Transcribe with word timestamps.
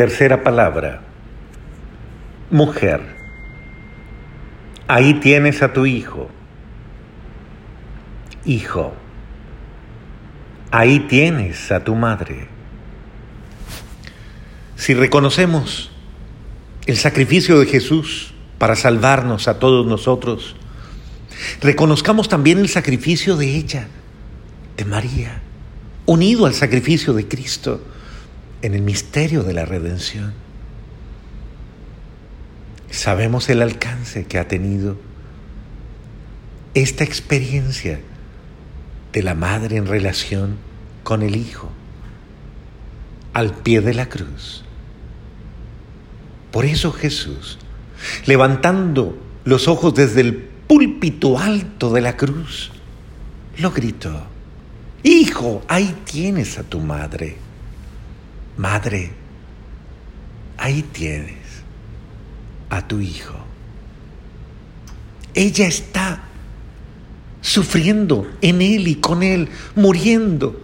Tercera 0.00 0.42
palabra, 0.42 1.02
mujer. 2.50 3.02
Ahí 4.88 5.12
tienes 5.20 5.62
a 5.62 5.74
tu 5.74 5.84
hijo. 5.84 6.30
Hijo. 8.46 8.94
Ahí 10.70 11.00
tienes 11.00 11.70
a 11.70 11.84
tu 11.84 11.94
madre. 11.96 12.48
Si 14.74 14.94
reconocemos 14.94 15.90
el 16.86 16.96
sacrificio 16.96 17.60
de 17.60 17.66
Jesús 17.66 18.32
para 18.56 18.76
salvarnos 18.76 19.48
a 19.48 19.58
todos 19.58 19.86
nosotros, 19.86 20.56
reconozcamos 21.60 22.30
también 22.30 22.58
el 22.58 22.70
sacrificio 22.70 23.36
de 23.36 23.54
ella, 23.54 23.88
de 24.78 24.86
María, 24.86 25.42
unido 26.06 26.46
al 26.46 26.54
sacrificio 26.54 27.12
de 27.12 27.28
Cristo 27.28 27.82
en 28.62 28.74
el 28.74 28.82
misterio 28.82 29.42
de 29.42 29.54
la 29.54 29.64
redención. 29.64 30.34
Sabemos 32.90 33.48
el 33.48 33.62
alcance 33.62 34.26
que 34.26 34.38
ha 34.38 34.48
tenido 34.48 34.96
esta 36.74 37.04
experiencia 37.04 38.00
de 39.12 39.22
la 39.22 39.34
madre 39.34 39.76
en 39.76 39.86
relación 39.86 40.56
con 41.02 41.22
el 41.22 41.36
hijo 41.36 41.70
al 43.32 43.54
pie 43.54 43.80
de 43.80 43.94
la 43.94 44.08
cruz. 44.08 44.64
Por 46.50 46.64
eso 46.64 46.92
Jesús, 46.92 47.58
levantando 48.26 49.16
los 49.44 49.68
ojos 49.68 49.94
desde 49.94 50.20
el 50.20 50.34
púlpito 50.36 51.38
alto 51.38 51.92
de 51.92 52.00
la 52.00 52.16
cruz, 52.16 52.70
lo 53.58 53.70
gritó, 53.70 54.26
Hijo, 55.02 55.62
ahí 55.68 55.96
tienes 56.04 56.58
a 56.58 56.62
tu 56.62 56.78
madre. 56.80 57.36
Madre, 58.56 59.12
ahí 60.58 60.82
tienes 60.82 61.36
a 62.68 62.86
tu 62.86 63.00
hijo. 63.00 63.34
Ella 65.34 65.66
está 65.66 66.22
sufriendo 67.40 68.30
en 68.42 68.62
Él 68.62 68.88
y 68.88 68.96
con 68.96 69.22
Él, 69.22 69.48
muriendo 69.74 70.60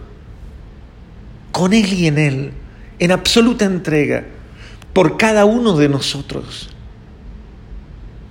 con 1.51 1.73
Él 1.73 1.91
y 1.93 2.07
en 2.07 2.17
Él, 2.17 2.51
en 2.99 3.11
absoluta 3.11 3.65
entrega 3.65 4.25
por 4.93 5.17
cada 5.17 5.45
uno 5.45 5.77
de 5.77 5.89
nosotros. 5.89 6.69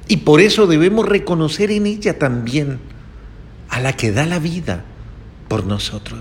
Y 0.09 0.19
por 0.19 0.41
eso 0.41 0.67
debemos 0.67 1.07
reconocer 1.09 1.71
en 1.71 1.87
ella 1.87 2.19
también 2.19 2.79
a 3.69 3.81
la 3.81 3.93
que 3.95 4.13
da 4.13 4.25
la 4.27 4.39
vida 4.39 4.85
por 5.49 5.67
nosotros. 5.67 6.21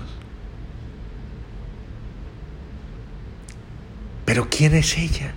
Pero 4.26 4.48
¿quién 4.50 4.74
es 4.74 4.98
ella? 4.98 5.32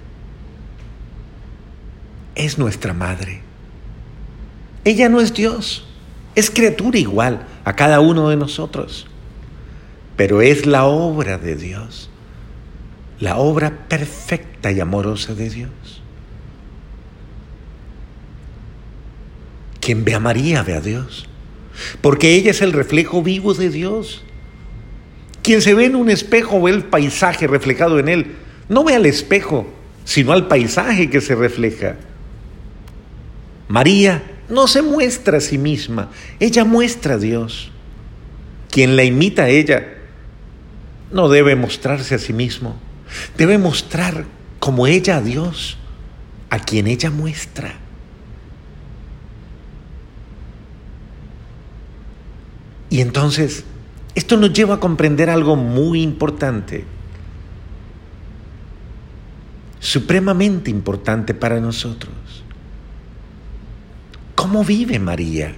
Es 2.36 2.58
nuestra 2.58 2.94
madre. 2.94 3.42
Ella 4.84 5.08
no 5.08 5.22
es 5.22 5.34
Dios, 5.34 5.88
es 6.36 6.50
criatura 6.50 6.98
igual 6.98 7.46
a 7.64 7.76
cada 7.76 8.00
uno 8.00 8.30
de 8.30 8.36
nosotros, 8.36 9.08
pero 10.18 10.42
es 10.42 10.66
la 10.66 10.86
obra 10.86 11.38
de 11.38 11.56
Dios, 11.56 12.10
la 13.20 13.38
obra 13.38 13.88
perfecta 13.88 14.72
y 14.72 14.80
amorosa 14.80 15.36
de 15.36 15.50
Dios. 15.50 15.72
Quien 19.80 20.04
ve 20.04 20.16
a 20.16 20.20
María 20.20 20.64
ve 20.64 20.74
a 20.74 20.82
Dios, 20.82 21.28
porque 22.02 22.34
ella 22.36 22.52
es 22.52 22.62
el 22.62 22.74
reflejo 22.74 23.22
vivo 23.22 23.54
de 23.54 23.70
Dios. 23.70 24.24
Quien 25.44 25.62
se 25.62 25.74
ve 25.74 25.86
en 25.86 25.96
un 25.96 26.10
espejo 26.10 26.62
ve 26.62 26.72
el 26.72 26.86
paisaje 26.86 27.48
reflejado 27.48 28.00
en 28.00 28.08
él, 28.08 28.36
no 28.70 28.84
ve 28.84 28.96
al 28.96 29.08
espejo, 29.08 29.68
sino 30.06 30.32
al 30.32 30.48
paisaje 30.48 31.10
que 31.10 31.20
se 31.20 31.36
refleja. 31.36 31.98
María 33.68 34.24
no 34.48 34.68
se 34.68 34.82
muestra 34.82 35.40
a 35.40 35.42
sí 35.42 35.58
misma, 35.58 36.10
ella 36.40 36.64
muestra 36.64 37.16
a 37.16 37.18
Dios. 37.18 37.72
Quien 38.72 38.96
la 38.96 39.04
imita 39.04 39.44
a 39.44 39.50
ella 39.50 39.96
no 41.12 41.28
debe 41.28 41.56
mostrarse 41.56 42.16
a 42.16 42.20
sí 42.20 42.34
mismo, 42.34 42.78
debe 43.36 43.58
mostrar 43.58 44.26
como 44.60 44.86
ella 44.86 45.18
a 45.18 45.22
Dios, 45.22 45.78
a 46.52 46.60
quien 46.60 46.86
ella 46.86 47.10
muestra. 47.10 47.76
Y 52.92 53.02
entonces, 53.02 53.64
esto 54.14 54.38
nos 54.38 54.54
lleva 54.54 54.76
a 54.76 54.80
comprender 54.80 55.30
algo 55.30 55.56
muy 55.56 56.02
importante 56.02 56.86
supremamente 59.80 60.70
importante 60.70 61.34
para 61.34 61.60
nosotros. 61.60 62.14
¿Cómo 64.36 64.64
vive 64.64 65.00
María? 65.00 65.56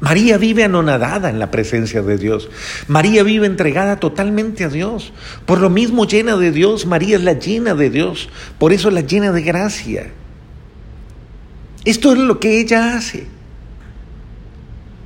María 0.00 0.36
vive 0.36 0.64
anonadada 0.64 1.30
en 1.30 1.38
la 1.38 1.52
presencia 1.52 2.02
de 2.02 2.18
Dios. 2.18 2.50
María 2.88 3.22
vive 3.22 3.46
entregada 3.46 4.00
totalmente 4.00 4.64
a 4.64 4.68
Dios. 4.68 5.12
Por 5.46 5.60
lo 5.60 5.70
mismo 5.70 6.06
llena 6.06 6.36
de 6.36 6.50
Dios, 6.50 6.86
María 6.86 7.16
es 7.16 7.22
la 7.22 7.34
llena 7.34 7.74
de 7.74 7.88
Dios. 7.88 8.28
Por 8.58 8.72
eso 8.72 8.90
la 8.90 9.02
llena 9.02 9.30
de 9.30 9.42
gracia. 9.42 10.10
Esto 11.84 12.12
es 12.12 12.18
lo 12.18 12.40
que 12.40 12.60
ella 12.60 12.96
hace. 12.96 13.28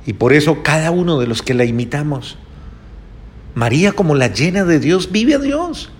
Y 0.07 0.13
por 0.13 0.33
eso 0.33 0.63
cada 0.63 0.89
uno 0.89 1.19
de 1.19 1.27
los 1.27 1.43
que 1.43 1.53
la 1.53 1.65
imitamos, 1.65 2.37
María 3.53 3.91
como 3.91 4.15
la 4.15 4.33
llena 4.33 4.63
de 4.63 4.79
Dios, 4.79 5.11
vive 5.11 5.35
a 5.35 5.39
Dios. 5.39 5.91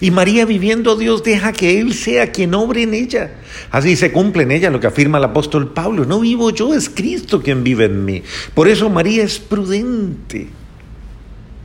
Y 0.00 0.10
María 0.10 0.44
viviendo 0.44 0.96
Dios 0.96 1.22
deja 1.22 1.52
que 1.52 1.80
Él 1.80 1.94
sea 1.94 2.32
quien 2.32 2.54
obre 2.54 2.82
en 2.82 2.94
ella. 2.94 3.34
Así 3.70 3.96
se 3.96 4.12
cumple 4.12 4.44
en 4.44 4.52
ella 4.52 4.70
lo 4.70 4.80
que 4.80 4.86
afirma 4.86 5.18
el 5.18 5.24
apóstol 5.24 5.72
Pablo. 5.72 6.04
No 6.04 6.20
vivo 6.20 6.50
yo, 6.50 6.74
es 6.74 6.88
Cristo 6.88 7.42
quien 7.42 7.64
vive 7.64 7.86
en 7.86 8.04
mí. 8.04 8.22
Por 8.54 8.68
eso 8.68 8.90
María 8.90 9.24
es 9.24 9.38
prudente. 9.38 10.48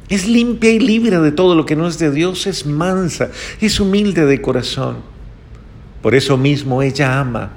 Es 0.09 0.27
limpia 0.27 0.71
y 0.71 0.79
libre 0.79 1.19
de 1.19 1.31
todo 1.31 1.53
lo 1.53 1.65
que 1.65 1.75
no 1.75 1.87
es 1.87 1.99
de 1.99 2.11
Dios, 2.11 2.47
es 2.47 2.65
mansa, 2.65 3.29
es 3.59 3.79
humilde 3.79 4.25
de 4.25 4.41
corazón. 4.41 4.97
Por 6.01 6.15
eso 6.15 6.37
mismo 6.37 6.81
ella 6.81 7.19
ama, 7.19 7.51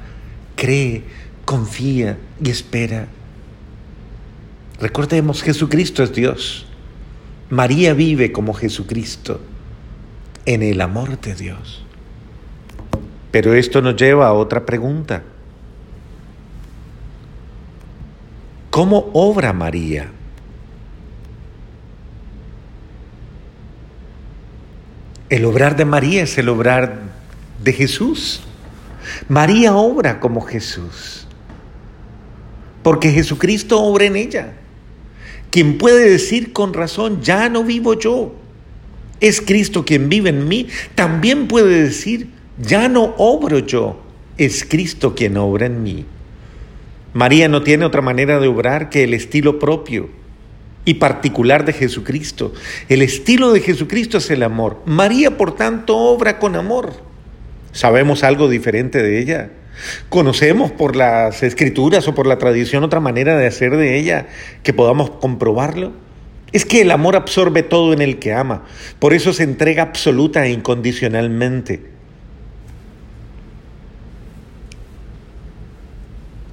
cree, 0.56 1.04
confía 1.44 2.18
y 2.42 2.50
espera. 2.50 3.06
Recordemos, 4.80 5.42
Jesucristo 5.42 6.02
es 6.02 6.12
Dios. 6.12 6.66
María 7.50 7.94
vive 7.94 8.32
como 8.32 8.52
Jesucristo 8.52 9.40
en 10.46 10.62
el 10.62 10.80
amor 10.80 11.20
de 11.20 11.34
Dios. 11.34 11.84
Pero 13.30 13.54
esto 13.54 13.80
nos 13.80 13.96
lleva 13.96 14.26
a 14.26 14.32
otra 14.32 14.66
pregunta. 14.66 15.22
¿Cómo 18.70 19.10
obra 19.12 19.52
María? 19.52 20.10
El 25.28 25.44
obrar 25.44 25.76
de 25.76 25.84
María 25.84 26.22
es 26.22 26.38
el 26.38 26.48
obrar 26.48 26.98
de 27.62 27.72
Jesús. 27.72 28.42
María 29.28 29.74
obra 29.74 30.18
como 30.18 30.40
Jesús. 30.40 31.26
Porque 32.82 33.10
Jesucristo 33.10 33.80
obra 33.80 34.06
en 34.06 34.16
ella. 34.16 34.52
Quien 35.50 35.78
puede 35.78 36.08
decir 36.08 36.52
con 36.52 36.72
razón, 36.72 37.22
ya 37.22 37.48
no 37.48 37.64
vivo 37.64 37.94
yo, 37.94 38.34
es 39.20 39.40
Cristo 39.40 39.84
quien 39.84 40.08
vive 40.08 40.30
en 40.30 40.48
mí, 40.48 40.68
también 40.94 41.46
puede 41.46 41.82
decir, 41.82 42.28
ya 42.58 42.88
no 42.88 43.14
obro 43.18 43.58
yo, 43.58 44.00
es 44.38 44.64
Cristo 44.64 45.14
quien 45.14 45.36
obra 45.36 45.66
en 45.66 45.82
mí. 45.82 46.04
María 47.12 47.48
no 47.48 47.62
tiene 47.62 47.84
otra 47.84 48.02
manera 48.02 48.38
de 48.38 48.48
obrar 48.48 48.88
que 48.88 49.04
el 49.04 49.14
estilo 49.14 49.58
propio 49.58 50.08
y 50.84 50.94
particular 50.94 51.64
de 51.64 51.72
Jesucristo. 51.72 52.52
El 52.88 53.02
estilo 53.02 53.52
de 53.52 53.60
Jesucristo 53.60 54.18
es 54.18 54.30
el 54.30 54.42
amor. 54.42 54.80
María, 54.86 55.36
por 55.36 55.54
tanto, 55.54 55.96
obra 55.96 56.38
con 56.38 56.56
amor. 56.56 56.92
¿Sabemos 57.72 58.22
algo 58.22 58.48
diferente 58.48 59.02
de 59.02 59.20
ella? 59.20 59.50
¿Conocemos 60.08 60.70
por 60.72 60.96
las 60.96 61.42
escrituras 61.42 62.06
o 62.08 62.14
por 62.14 62.26
la 62.26 62.38
tradición 62.38 62.84
otra 62.84 63.00
manera 63.00 63.36
de 63.36 63.46
hacer 63.46 63.76
de 63.76 63.98
ella 63.98 64.28
que 64.62 64.72
podamos 64.72 65.10
comprobarlo? 65.10 65.92
Es 66.52 66.64
que 66.64 66.80
el 66.80 66.90
amor 66.90 67.16
absorbe 67.16 67.62
todo 67.62 67.92
en 67.92 68.02
el 68.02 68.18
que 68.18 68.32
ama. 68.32 68.64
Por 68.98 69.14
eso 69.14 69.32
se 69.32 69.44
entrega 69.44 69.82
absoluta 69.82 70.44
e 70.46 70.50
incondicionalmente. 70.50 71.90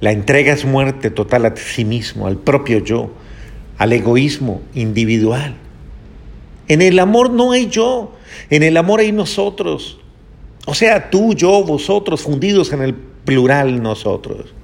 La 0.00 0.12
entrega 0.12 0.52
es 0.52 0.64
muerte 0.64 1.10
total 1.10 1.46
a 1.46 1.56
sí 1.56 1.84
mismo, 1.84 2.28
al 2.28 2.36
propio 2.36 2.78
yo, 2.78 3.10
al 3.78 3.92
egoísmo 3.92 4.62
individual. 4.74 5.56
En 6.68 6.82
el 6.82 7.00
amor 7.00 7.30
no 7.30 7.50
hay 7.50 7.68
yo, 7.68 8.14
en 8.50 8.62
el 8.62 8.76
amor 8.76 9.00
hay 9.00 9.10
nosotros. 9.10 9.98
O 10.66 10.74
sea, 10.74 11.10
tú, 11.10 11.34
yo, 11.34 11.64
vosotros, 11.64 12.22
fundidos 12.22 12.72
en 12.72 12.82
el 12.82 12.94
plural 12.94 13.82
nosotros. 13.82 14.54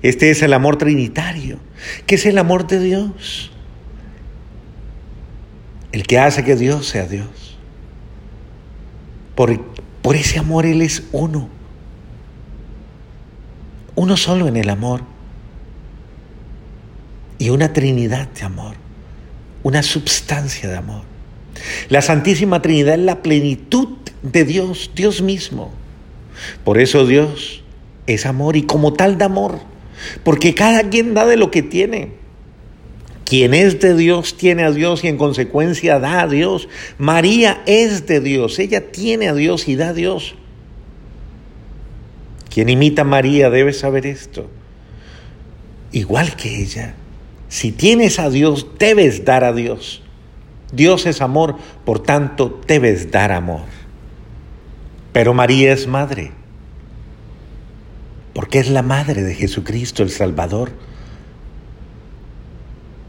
Este 0.00 0.30
es 0.30 0.42
el 0.42 0.54
amor 0.54 0.78
trinitario, 0.78 1.58
que 2.06 2.14
es 2.14 2.24
el 2.24 2.38
amor 2.38 2.66
de 2.66 2.80
Dios 2.80 3.50
el 5.98 6.06
que 6.06 6.16
hace 6.20 6.44
que 6.44 6.54
Dios 6.54 6.86
sea 6.86 7.08
Dios. 7.08 7.58
Por, 9.34 9.60
por 10.00 10.14
ese 10.14 10.38
amor 10.38 10.64
Él 10.64 10.80
es 10.80 11.02
uno. 11.10 11.48
Uno 13.96 14.16
solo 14.16 14.46
en 14.46 14.56
el 14.56 14.70
amor. 14.70 15.00
Y 17.38 17.50
una 17.50 17.72
trinidad 17.72 18.28
de 18.28 18.42
amor. 18.44 18.76
Una 19.64 19.82
substancia 19.82 20.68
de 20.68 20.76
amor. 20.76 21.02
La 21.88 22.00
Santísima 22.00 22.62
Trinidad 22.62 22.94
es 22.94 23.00
la 23.00 23.20
plenitud 23.20 23.88
de 24.22 24.44
Dios, 24.44 24.92
Dios 24.94 25.20
mismo. 25.20 25.72
Por 26.62 26.78
eso 26.78 27.06
Dios 27.06 27.64
es 28.06 28.24
amor 28.24 28.54
y 28.54 28.62
como 28.62 28.92
tal 28.92 29.18
da 29.18 29.26
amor. 29.26 29.58
Porque 30.22 30.54
cada 30.54 30.90
quien 30.90 31.12
da 31.14 31.26
de 31.26 31.36
lo 31.36 31.50
que 31.50 31.64
tiene. 31.64 32.12
Quien 33.28 33.52
es 33.52 33.78
de 33.78 33.94
Dios 33.94 34.38
tiene 34.38 34.64
a 34.64 34.70
Dios 34.70 35.04
y 35.04 35.08
en 35.08 35.18
consecuencia 35.18 35.98
da 35.98 36.22
a 36.22 36.26
Dios. 36.26 36.66
María 36.96 37.62
es 37.66 38.06
de 38.06 38.20
Dios, 38.20 38.58
ella 38.58 38.90
tiene 38.90 39.28
a 39.28 39.34
Dios 39.34 39.68
y 39.68 39.76
da 39.76 39.90
a 39.90 39.92
Dios. 39.92 40.34
Quien 42.48 42.70
imita 42.70 43.02
a 43.02 43.04
María 43.04 43.50
debe 43.50 43.74
saber 43.74 44.06
esto. 44.06 44.48
Igual 45.92 46.36
que 46.36 46.62
ella, 46.62 46.94
si 47.50 47.70
tienes 47.70 48.18
a 48.18 48.30
Dios, 48.30 48.66
debes 48.78 49.26
dar 49.26 49.44
a 49.44 49.52
Dios. 49.52 50.02
Dios 50.72 51.04
es 51.04 51.20
amor, 51.20 51.56
por 51.84 52.02
tanto, 52.02 52.58
debes 52.66 53.10
dar 53.10 53.32
amor. 53.32 53.66
Pero 55.12 55.34
María 55.34 55.74
es 55.74 55.86
madre, 55.86 56.32
porque 58.32 58.58
es 58.58 58.70
la 58.70 58.82
madre 58.82 59.22
de 59.22 59.34
Jesucristo 59.34 60.02
el 60.02 60.10
Salvador, 60.10 60.72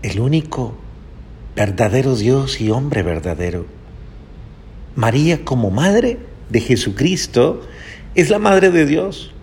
el 0.01 0.19
único 0.19 0.75
verdadero 1.55 2.15
Dios 2.15 2.61
y 2.61 2.69
hombre 2.69 3.03
verdadero. 3.03 3.65
María 4.95 5.43
como 5.43 5.71
madre 5.71 6.17
de 6.49 6.61
Jesucristo 6.61 7.61
es 8.15 8.29
la 8.29 8.39
madre 8.39 8.71
de 8.71 8.85
Dios. 8.85 9.33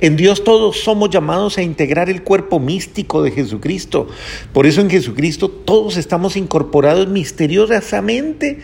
En 0.00 0.16
Dios 0.16 0.44
todos 0.44 0.80
somos 0.80 1.10
llamados 1.10 1.56
a 1.56 1.62
integrar 1.62 2.10
el 2.10 2.22
cuerpo 2.22 2.60
místico 2.60 3.22
de 3.22 3.30
Jesucristo. 3.30 4.08
Por 4.52 4.66
eso 4.66 4.80
en 4.80 4.90
Jesucristo 4.90 5.48
todos 5.48 5.96
estamos 5.96 6.36
incorporados 6.36 7.08
misteriosamente 7.08 8.60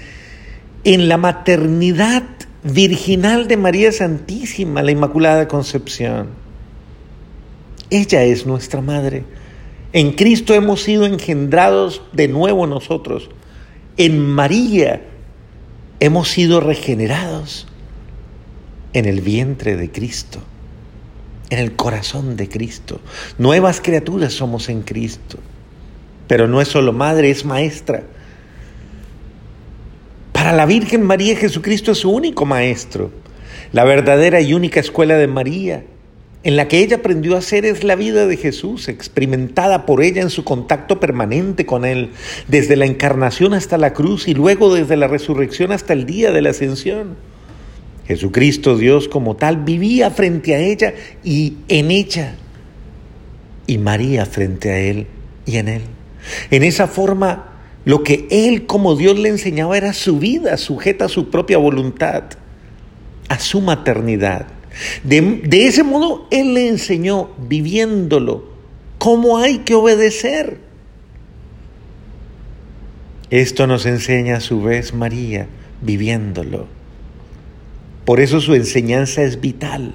en 0.85 1.09
la 1.09 1.17
maternidad 1.17 2.25
virginal 2.63 3.49
de 3.49 3.57
María 3.57 3.93
Santísima, 3.93 4.83
la 4.83 4.91
Inmaculada 4.91 5.49
Concepción. 5.49 6.29
Ella 7.91 8.23
es 8.25 8.47
nuestra 8.47 8.81
madre. 8.81 9.25
En 9.93 10.13
Cristo 10.13 10.55
hemos 10.55 10.83
sido 10.83 11.05
engendrados 11.05 12.03
de 12.13 12.29
nuevo 12.29 12.67
nosotros. 12.67 13.29
En 13.97 14.21
María 14.21 15.03
hemos 15.99 16.29
sido 16.29 16.61
regenerados 16.61 17.67
en 18.93 19.07
el 19.07 19.21
vientre 19.21 19.77
de 19.77 19.91
Cristo, 19.91 20.41
en 21.51 21.59
el 21.59 21.75
corazón 21.75 22.37
de 22.37 22.49
Cristo. 22.49 23.01
Nuevas 23.39 23.81
criaturas 23.81 24.33
somos 24.33 24.69
en 24.69 24.83
Cristo. 24.83 25.39
Pero 26.29 26.47
no 26.47 26.61
es 26.61 26.69
solo 26.69 26.93
madre, 26.93 27.31
es 27.31 27.45
maestra. 27.45 28.05
Para 30.33 30.53
la 30.53 30.67
Virgen 30.67 31.03
María 31.03 31.37
Jesucristo 31.37 31.93
es 31.93 31.99
su 31.99 32.11
único 32.11 32.47
maestro. 32.47 33.11
La 33.73 33.85
verdadera 33.85 34.41
y 34.41 34.55
única 34.55 34.79
escuela 34.79 35.17
de 35.17 35.27
María, 35.27 35.85
en 36.43 36.57
la 36.57 36.69
que 36.69 36.79
ella 36.79 36.97
aprendió 36.97 37.37
a 37.37 37.43
ser, 37.43 37.67
es 37.67 37.85
la 37.85 37.97
vida 37.97 38.27
de 38.27 38.37
Jesús, 38.37 38.89
experimentada 38.89 39.85
por 39.85 40.03
ella 40.03 40.23
en 40.23 40.31
su 40.31 40.43
contacto 40.43 40.99
permanente 40.99 41.67
con 41.67 41.85
Él, 41.85 42.11
desde 42.49 42.77
la 42.77 42.87
encarnación 42.87 43.53
hasta 43.53 43.77
la 43.77 43.93
cruz 43.93 44.27
y 44.27 44.35
luego 44.35 44.75
desde 44.75 44.97
la 44.97 45.07
resurrección 45.07 45.71
hasta 45.71 45.93
el 45.93 46.07
día 46.07 46.33
de 46.33 46.43
la 46.43 46.51
ascensión. 46.51 47.17
Jesucristo, 48.07 48.77
Dios 48.77 49.07
como 49.07 49.37
tal, 49.37 49.59
vivía 49.59 50.11
frente 50.11 50.55
a 50.55 50.59
ella 50.59 50.95
y 51.23 51.59
en 51.69 51.91
ella, 51.91 52.37
y 53.67 53.79
María 53.79 54.25
frente 54.25 54.71
a 54.71 54.79
Él 54.81 55.07
y 55.45 55.59
en 55.59 55.69
Él. 55.69 55.83
En 56.51 56.65
esa 56.65 56.89
forma 56.89 57.51
lo 57.85 58.03
que 58.03 58.27
él 58.31 58.67
como 58.67 58.95
Dios 58.95 59.19
le 59.19 59.31
enseñaba 59.31 59.77
era 59.77 59.93
su 59.93 60.19
vida, 60.19 60.57
sujeta 60.57 61.07
a 61.07 61.09
su 61.09 61.31
propia 61.31 61.59
voluntad, 61.59 62.25
a 63.29 63.39
su 63.39 63.61
maternidad. 63.61 64.47
De, 65.05 65.67
ese 65.67 65.83
modo 65.83 66.27
él 66.31 66.55
le 66.55 66.69
enseñó, 66.69 67.31
viviéndolo, 67.49 68.45
cómo 68.99 69.39
hay 69.39 69.59
que 69.59 69.75
obedecer. 69.75 70.59
Esto 73.31 73.67
nos 73.67 73.87
enseña 73.87 74.37
a 74.37 74.41
su 74.41 74.63
vez 74.63 74.95
María, 74.95 75.47
viviéndolo. 75.83 76.67
Por 78.05 78.21
eso 78.21 78.41
su 78.41 78.55
enseñanza 78.55 79.23
es 79.23 79.41
vital. 79.41 79.95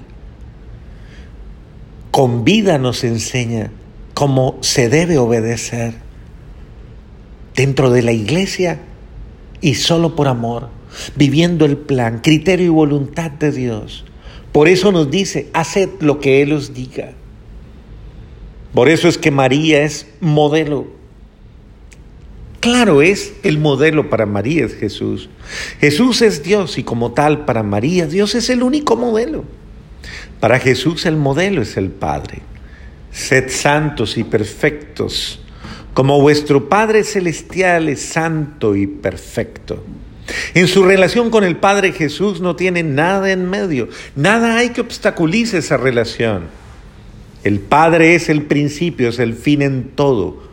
Con 2.12 2.46
vida 2.46 2.78
nos 2.78 3.04
enseña 3.04 3.72
cómo 4.14 4.58
se 4.62 4.88
debe 4.88 5.18
obedecer 5.18 5.96
dentro 7.56 7.90
de 7.90 8.04
la 8.04 8.14
iglesia 8.14 8.80
y 9.60 9.76
solo 9.76 10.16
por 10.16 10.28
amor, 10.28 10.70
viviendo 11.16 11.66
el 11.66 11.78
plan, 11.78 12.20
criterio 12.20 12.68
y 12.68 12.70
voluntad 12.70 13.32
de 13.32 13.52
Dios. 13.52 14.06
Por 14.56 14.70
eso 14.70 14.94
nos 14.94 15.12
dice, 15.12 15.50
haced 15.52 15.90
lo 16.00 16.22
que 16.22 16.42
Él 16.42 16.54
os 16.54 16.74
diga. 16.74 17.12
Por 18.74 18.88
eso 18.88 19.10
es 19.10 19.18
que 19.18 19.30
María 19.30 19.84
es 19.84 20.08
modelo. 20.22 20.88
Claro, 22.62 23.02
es 23.02 23.34
el 23.44 23.58
modelo 23.58 24.10
para 24.10 24.26
María, 24.26 24.64
es 24.64 24.74
Jesús. 24.76 25.30
Jesús 25.82 26.22
es 26.22 26.42
Dios 26.42 26.78
y 26.78 26.84
como 26.84 27.12
tal 27.12 27.44
para 27.44 27.64
María, 27.64 28.08
Dios 28.08 28.34
es 28.34 28.50
el 28.50 28.64
único 28.64 28.96
modelo. 28.96 29.44
Para 30.40 30.58
Jesús 30.60 31.06
el 31.06 31.18
modelo 31.18 31.62
es 31.62 31.76
el 31.76 31.90
Padre. 31.90 32.42
Sed 33.12 33.50
santos 33.50 34.18
y 34.18 34.24
perfectos 34.24 35.42
como 35.94 36.22
vuestro 36.22 36.70
Padre 36.70 37.04
Celestial 37.04 37.90
es 37.90 38.00
santo 38.00 38.74
y 38.74 38.88
perfecto. 38.88 39.84
En 40.54 40.68
su 40.68 40.84
relación 40.84 41.30
con 41.30 41.44
el 41.44 41.58
Padre 41.58 41.92
Jesús 41.92 42.42
no 42.42 42.56
tiene 42.56 42.84
nada 42.84 43.32
en 43.32 43.50
medio, 43.50 43.90
nada 44.16 44.58
hay 44.58 44.70
que 44.70 44.82
obstaculice 44.82 45.60
esa 45.60 45.78
relación. 45.78 46.48
El 47.44 47.60
Padre 47.60 48.16
es 48.16 48.30
el 48.30 48.44
principio, 48.44 49.10
es 49.10 49.20
el 49.20 49.36
fin 49.36 49.62
en 49.62 49.92
todo, 49.96 50.44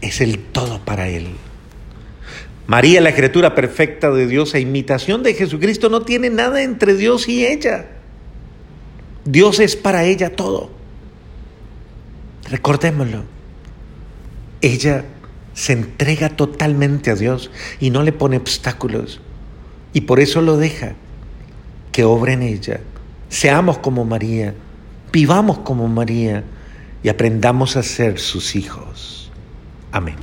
es 0.00 0.20
el 0.20 0.38
todo 0.38 0.80
para 0.84 1.08
Él. 1.08 1.28
María, 2.66 3.00
la 3.00 3.14
criatura 3.14 3.54
perfecta 3.54 4.10
de 4.10 4.26
Dios 4.26 4.54
a 4.54 4.58
imitación 4.58 5.22
de 5.22 5.32
Jesucristo, 5.34 5.88
no 5.88 6.02
tiene 6.02 6.28
nada 6.28 6.62
entre 6.62 6.94
Dios 6.94 7.26
y 7.28 7.46
ella. 7.46 7.86
Dios 9.24 9.58
es 9.58 9.74
para 9.74 10.04
ella 10.04 10.36
todo. 10.36 10.70
Recordémoslo. 12.50 13.24
Ella 14.60 15.04
se 15.58 15.72
entrega 15.72 16.28
totalmente 16.28 17.10
a 17.10 17.16
Dios 17.16 17.50
y 17.80 17.90
no 17.90 18.04
le 18.04 18.12
pone 18.12 18.36
obstáculos. 18.36 19.20
Y 19.92 20.02
por 20.02 20.20
eso 20.20 20.40
lo 20.40 20.56
deja 20.56 20.94
que 21.90 22.04
obre 22.04 22.34
en 22.34 22.42
ella. 22.42 22.78
Seamos 23.28 23.78
como 23.78 24.04
María, 24.04 24.54
vivamos 25.12 25.58
como 25.58 25.88
María 25.88 26.44
y 27.02 27.08
aprendamos 27.08 27.76
a 27.76 27.82
ser 27.82 28.20
sus 28.20 28.54
hijos. 28.54 29.32
Amén. 29.90 30.14